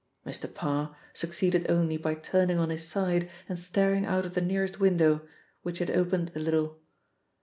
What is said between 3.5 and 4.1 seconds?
staring